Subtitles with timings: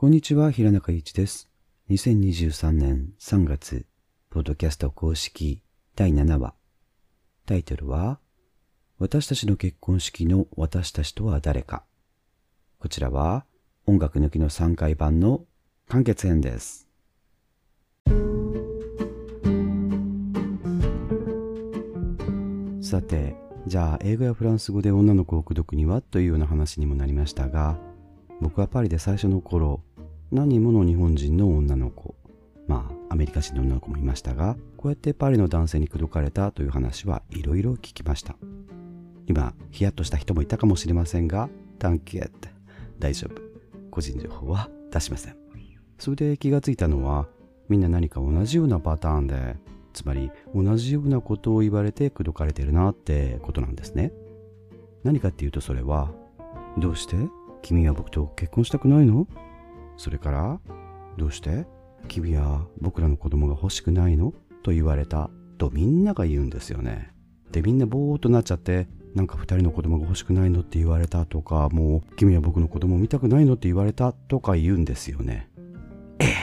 [0.00, 1.48] こんにちは、平中一です。
[1.90, 3.84] 2023年3月、
[4.30, 5.60] ポッドキャスト公式
[5.96, 6.54] 第7話。
[7.46, 8.20] タイトルは、
[9.00, 11.82] 私たちの結婚式の私たちとは誰か。
[12.78, 13.44] こちらは、
[13.86, 15.44] 音楽抜きの3回版の
[15.88, 16.86] 完結編です。
[22.80, 23.34] さて、
[23.66, 27.87] じゃあ英語やフランス語で女の子を口説くにはというような話にもなりましたが、
[28.40, 29.80] 僕はパリで最初の頃、
[30.30, 32.14] 何人もの日本人の女の子、
[32.66, 38.36] まあアメリカ人の女の子もいましたが、こうやってパリの男性に口説かれたという話はいろいろ聞きました。
[39.26, 42.48] 今、ヒヤッとした人もいたかもしれませんが、タンキエット、
[42.98, 43.42] 大丈夫。
[43.90, 45.36] 個人情報は出しません。
[45.98, 47.26] それで気がついたのは、
[47.68, 49.56] みんな何か同じようなパターンで、
[49.92, 54.12] つまり同じようなことを言われて口説かれてるなってことなんですね。
[55.02, 56.12] 何かっていうとそれは、
[56.78, 57.16] どうして？
[57.62, 59.26] 君は僕と結婚したくないの？
[59.96, 60.60] それから、
[61.16, 61.66] どうして？
[62.06, 64.32] 君は僕らの子供が欲しくないの？
[64.62, 65.30] と言われた。
[65.58, 67.12] とみんなが言うんですよね。
[67.50, 70.60] で、みんなぼーっとなっちゃって、なんか二人の子供が欲しくないの？
[70.60, 71.26] って言われた。
[71.26, 73.54] とか、もう君は僕の子供を見たくないの？
[73.54, 74.12] って言われた。
[74.12, 75.48] とか言うんですよね。
[76.20, 76.34] ええ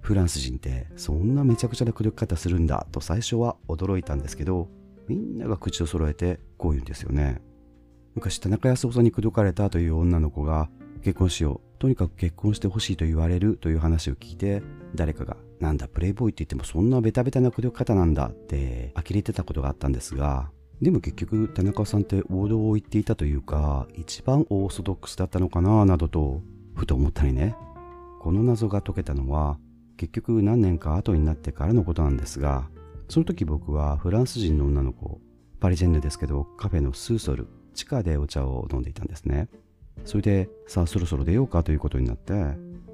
[0.00, 2.86] フランス人ってそんなめちゃくちゃな口説き方するんだ。
[2.92, 4.68] と最初は驚いたんですけど、
[5.08, 7.42] みんなが口を揃えてこう言うんですよね。
[8.16, 10.70] 昔田中康夫さんに口説かれたという女の子が
[11.04, 11.78] 結婚しよう。
[11.78, 14.62] とにかく結婚してほしいと言われるという話を聞いて、
[14.94, 20.50] 誰かが、なんだ、プレイボーイって言ってもそんなベタベタな口説き方なんだって呆れてたことがあったんですが、
[20.80, 26.40] でも結局田中さんって王道を言っていたというか、一番オーソドックスだったのかななどと、
[26.74, 27.54] ふと思ったりね。
[28.22, 29.58] この謎が解けたのは、
[29.98, 32.70] 結局何年か後になってからのことなんですが、
[33.10, 35.20] その時僕はフランス人の女の子、
[35.60, 39.48] パリジェンヌですけど、カフェのスーソル、地下でお茶を飲んでいたんですね。
[40.04, 42.32] それで、さあそろそろ出ようかということになって、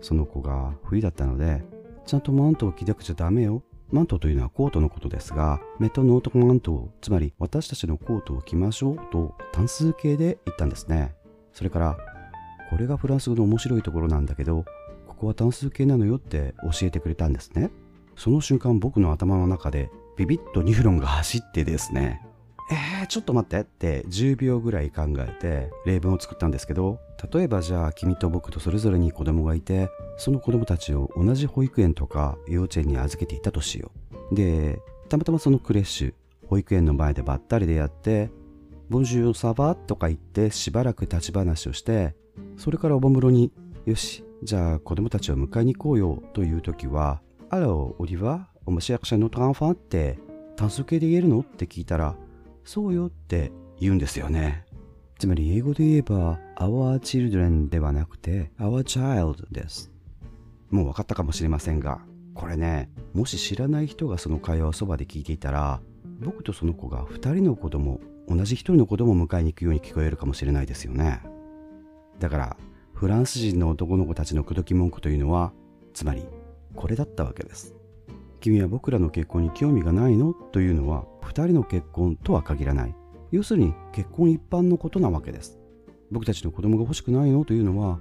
[0.00, 1.62] その子が冬だったので、
[2.06, 3.62] ちゃんとマントを着なくちゃダメよ。
[3.92, 11.14] マントというのはコートのことですが、メトノートマント、つまり私たちのコートを着ましょうと単数形で言ったんですね。
[11.52, 11.98] それから、
[12.70, 14.64] これがフランス語の面白いところなんだけど、
[15.20, 17.70] こは単数形なのよって教えてくれたんですね。
[18.16, 22.26] その瞬間僕の頭の中でビビッとニューロンが走ってですね、
[22.70, 27.00] えー、ちょっと待ってって10秒ぐらい考えて例文を作ったんですけど、
[27.32, 33.90] 例えばじゃあ君と僕とそれぞれに子供がいて、その子供たちを同じ保育園とか幼稚園に預けていたとしよ
[34.30, 34.34] う。
[34.34, 36.14] で、たまたまそのクレッシュ、
[36.46, 38.30] 保育園の前でばったり出会って、
[38.88, 42.14] ボンジューサバとか言ってしばらく立ち話をして、
[42.56, 43.52] それからおもむろに、
[43.86, 47.20] よし、じゃあ子供たちを迎えに行こうよという時は、
[47.50, 50.18] あら、オリバー、おもしやくしゃのトランファンって
[50.56, 51.40] 単数形で言えるの？
[51.40, 52.16] って聞いたら、
[52.64, 54.64] そうよって言うんですよね。
[55.18, 59.90] つまり英語で言えば、our children ではなくて、our child です。
[60.70, 62.00] もう分かったかもしれませんが、
[62.34, 65.80] これね、もし知らない人がその会話をそばで聞いていたら、
[66.20, 71.20] 僕とその子が2人の子供、同じ1人の子供を迎えに行くように聞こえるかもしれないですよね。
[72.18, 72.56] だから、
[72.94, 75.52] フランス人の男の子たちの口説き文句というのは、
[75.92, 76.24] つまり
[76.74, 77.74] これだったわけです。
[78.40, 80.32] 君は僕らの結婚に興味がないの？
[80.32, 82.94] というのは、二人の結婚とは限らない。
[83.30, 85.58] 要するに結婚一般のことなわけです。
[86.10, 87.44] 僕たちの子供が欲しくないの？
[87.44, 88.00] というのは、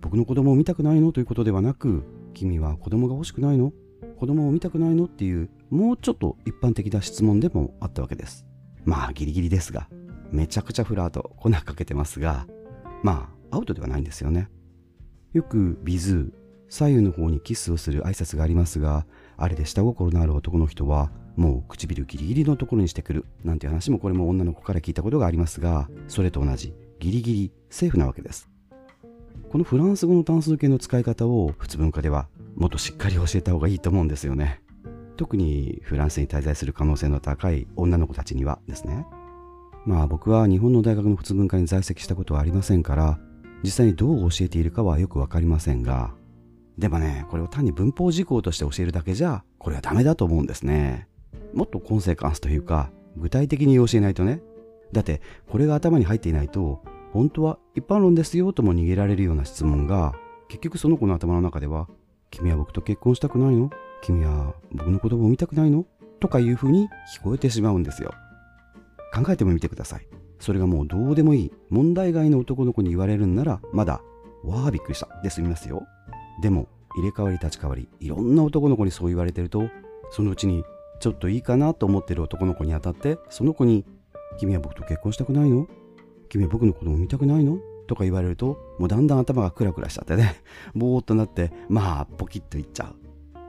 [0.00, 1.12] 僕の子供を見たくないの？
[1.12, 3.72] ということではなく、君は子供が欲しくないの？
[4.18, 5.04] 子供を見たくないの？
[5.04, 8.46] っていう、もうちょっと一般的な質問でもあったわけです。
[8.84, 9.88] まあギリギリですが、
[10.30, 12.46] めちゃくちゃフラート、粉かけてますが、
[13.02, 14.48] まあアウトではないんですよね。
[15.32, 16.30] よくビズー、
[16.68, 19.06] 左右の方にキスをする挨拶がありますが、
[19.36, 28.48] あれで下心のある男の人は、もう唇ギリギリのところにしてくる、なんて話もこれも女の子から聞いたことがありますが、それと同じ、ギリギリセーフなわけです。
[29.50, 34.62] このフランス語の単数形の使い方を普通文化ではもっとしっかり教えた方がいいと思うんですよね。
[35.16, 39.06] 特にフランスに滞在する可能性の高い女の子たちにはですね。
[39.84, 43.18] まあ僕は日本の大学の普通文化に在籍したことはありませんから、
[43.62, 46.14] 実際にどう教えているかはよくわかりませんが、
[46.78, 51.06] でもね、これを単に文法事項として教えるだけじゃ、これはダメだと思うんですね。
[51.52, 54.42] もっとコンセカンスというか、具体的に教えないとね。
[54.92, 56.82] だって、これが頭に入っていないと、
[57.12, 60.14] 本当は一般論ですよとも逃げられるような質問が、
[60.48, 61.88] 結局その子の頭の中では、
[62.30, 63.70] 君は僕と結婚したくないの？
[64.00, 65.84] 君は僕の子供を見たくないの？
[66.20, 66.88] とかいう風に
[67.18, 68.12] 聞こえてしまうんですよ。
[69.14, 70.06] 考えてもみてください。
[70.38, 74.00] それがもうどうでもいい問題外の男の子に言われるんならまだ
[74.42, 75.86] わあびっくりしたで済みますよ
[76.42, 79.70] でも入れ替わり立ち替わりいろんな男の子にそう言われてると
[80.10, 80.62] そのうちに
[81.00, 83.86] ちょっといいかなと思ってる男の子に当たってその子に
[84.38, 85.66] 君は僕と結婚したくないの？
[86.28, 87.58] 君は僕の子供見たくないの？
[87.86, 90.36] とか言われると、もうだんだん頭がクラクラしちゃってね、
[90.74, 92.94] ぼーっとなって、まあ、ポキッといっちゃう。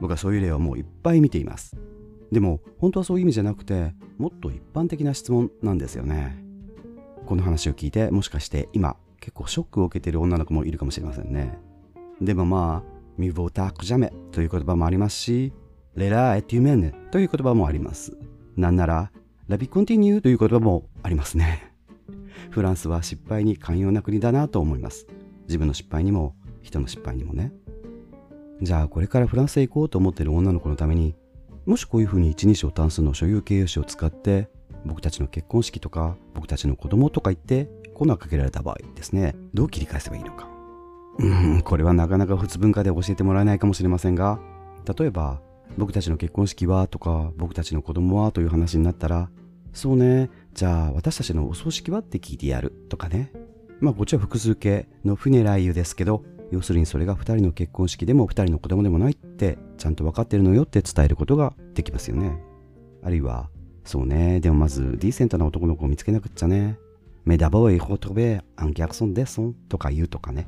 [0.00, 1.76] 僕はそういう例をもういっぱい見ています。
[2.32, 6.42] でも、本当はそういう意味じゃなくて、もっと一般的な質問なんですよね。
[7.26, 11.58] この話を聞いて、もしかして今、結構ショックを受けている女の子もいるかもしれませんね。
[12.20, 15.52] でもまあ、ミボタクジャメという言葉もありますし、
[15.94, 18.16] レラエテュメネという言葉もあります。
[18.56, 19.12] なんなら、
[19.48, 21.72] ラビコンティニューという言葉もありますね。
[22.50, 25.06] フランスは失敗に寛容な国だなと思います。
[25.46, 27.52] 自分の失敗にも、人の失敗にもね。
[28.62, 31.14] じゃあこれからフランスへ行こうと思っている女の子のために、
[31.66, 34.48] もしこういうふうに一人称単数の所有形容詞を使って、
[34.84, 40.53] 僕たちの結婚式とか、僕たちの子供とか言って、粉をかけられた場合ですね、どう切り返せばいいのか。
[41.64, 44.40] これはなかなか普通文化で教えてもらえないかもしれませんが、
[44.98, 45.40] 例えば、
[45.78, 49.30] 僕たちの結婚式はとか、僕たちの子供はという話になったら、
[49.72, 53.32] そうね、じゃあ私たちのお葬式はって聞いてやるとかね。
[53.80, 56.22] まあこっちは複数形の船来湯ですけど、
[56.52, 62.38] 要するにそれが2人の結婚式でも2人の子供でもないってちゃんと分かってるのよって伝えることができますよね。
[63.02, 63.50] あるいは、
[63.84, 66.78] そうね、でもまずディーセントな男の子を見つけなくっちゃね。
[67.24, 70.46] メダボイホトベアンギャクソンデソンとか言うとかね。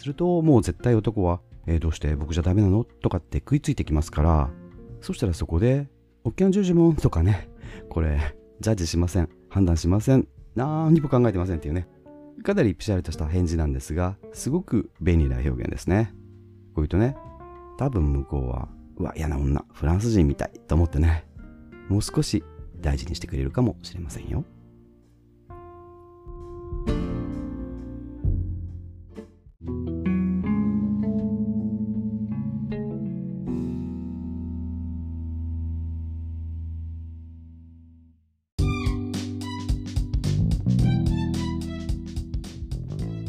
[0.00, 2.84] するともう絶対男は、えー、どうして僕じゃダメなの？
[2.84, 4.50] とかって食いついてきますから、
[5.00, 5.88] そしたらそこで、
[6.24, 7.48] オッケーンジュージモンとかね、
[7.88, 9.28] これ、ジャッジしません。
[9.48, 10.28] 判断しません。
[10.54, 11.88] 何にも考えてませんっていうね。
[12.42, 16.14] かなりピシャリとした返事なんですが、すごく便利な表現ですね。
[16.74, 17.16] こういうとね、
[17.78, 21.26] 多分向こうは、うわ、嫌な女、フランス人みたいと思ってね、
[21.88, 22.44] もう少し
[22.80, 24.44] 大事にしてくれるかもしれませんよ。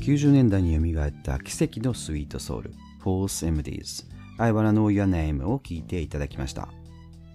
[0.02, 4.06] 90年代に蘇った奇跡のスイートソウル False MDs
[4.38, 6.68] I Wanna Know Your Name を聞いていただきました。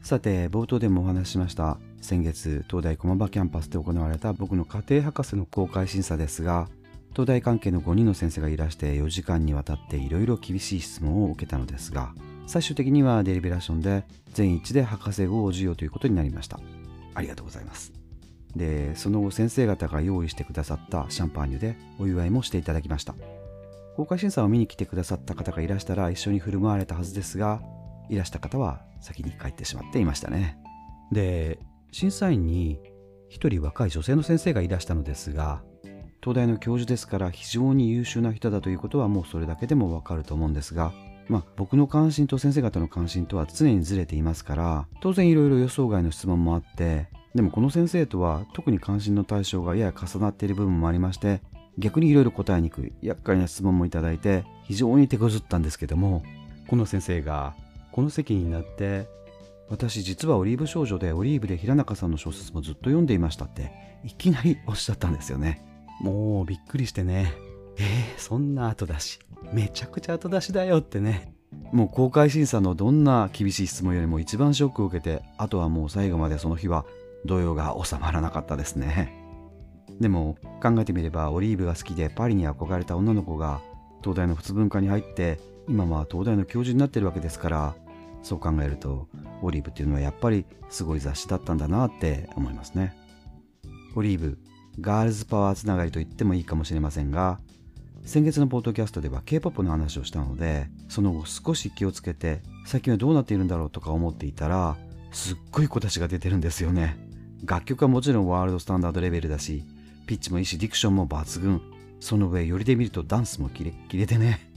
[0.07, 6.69] さて冒頭でもお話ししました先月東大駒場キャンパスで行われた僕の家庭博士の公開審査ですが
[7.11, 12.15] 東大関係の5人の先生がいらして4時間にわたっていろいろ厳しい質問を受けたのですが
[12.47, 16.61] 最終的にはデリベラションで全一で博士号を授与ということになりました。
[17.15, 18.06] ありがとうございます。
[18.57, 23.15] でその後先生方が用意してくださったシャンパーニュでお祝いもしていただきました。
[23.97, 27.63] 公開審査を見に来てくださった方がいらしたら一緒に振る舞われたはずですが
[28.11, 30.59] いらした方は先に帰ってしまっていましたね。
[31.13, 31.59] で
[31.93, 32.79] 審査員に
[33.29, 35.63] 一人若い女性の先生がいらしたのですが
[36.23, 40.93] 東大の教授ですから非常に優秀な人だということはもうそれだけでもわかると思うんですが
[41.29, 51.43] まあ僕の関心と先生方の関心とは常にずれていますから当然いろいろ予想外の質問もあってでもこの先生とは特に関心の対象がやや重なっている部分もありまして
[51.79, 56.25] 逆にいろいろ答えにくい厄介な質問もいただいて非常に手こずったんですけども
[56.67, 57.55] この先生が
[57.93, 59.07] この席になって
[59.69, 63.71] 私実はオリーブ少女でオリーブで平中さんの小説もずっと読んでいましたって
[64.05, 65.67] いきなりおっしゃったんですよね。
[66.01, 67.35] もうびっくりしてね。
[67.79, 69.19] えー、そんな後出し。
[69.53, 71.35] めちゃくちゃ後出しだよってね。
[71.73, 76.85] もう公開審査のどんな厳しい質問よりも一番ショックを受けてあとはもう最後までその日は
[77.27, 79.13] 動揺が収まらなかったですね。
[80.01, 83.61] でも考えてみればオリーブが好きでパリに憧れた女の子が
[84.03, 87.75] 東大の普通文化に入って今は東大の教授になってるわけですから
[88.23, 89.09] そう考えると
[89.43, 92.97] オリーブっていうのはやっぱりすごい雑誌だったんだなって思いますね。
[93.95, 94.39] オリーブ
[94.81, 97.41] ガールズパワーつながりと言ってもいいかもしれませんが
[98.05, 104.77] 先月のポッドキャストでは K-POP の話をしたのでその後少し気をつけて最近はどうなっているんだろうとか思っていたら
[105.13, 107.06] すっごい子たちが出てるんですよね。
[107.45, 109.65] 楽曲はもちろんワールドスタンダードレベルだし、
[110.07, 111.61] ピッチもいいし、ディクションも抜群。
[112.01, 114.51] その上、よりで見るとダンスもキレッキレでね。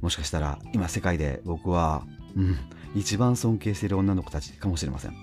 [0.00, 2.04] もしかしたら、今世界で僕は、
[2.36, 2.56] うん、
[2.94, 5.14] 一番尊敬している女の子たちかもしれません。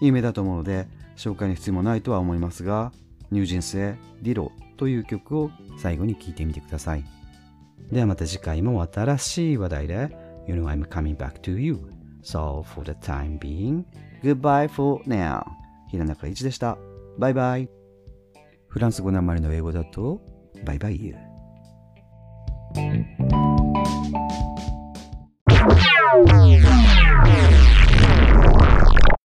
[0.00, 2.92] 有名だと思うので、紹介の必要もないとは思いますが、
[3.30, 7.04] ニュージンスへディロという曲を最後に聴いてみてください。
[7.92, 10.16] ではまた次回も新しい話題で
[10.46, 11.78] You know I'm coming back to you.
[12.22, 13.84] So for the time being,
[14.22, 15.57] goodbye for now.
[15.88, 16.78] 平中一でした。
[17.18, 17.68] バイバイ。
[18.68, 20.20] フランス語なまりの英語だと、
[20.64, 21.27] バイバイユー。